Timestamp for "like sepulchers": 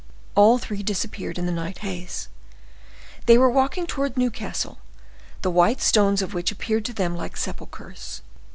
7.15-8.23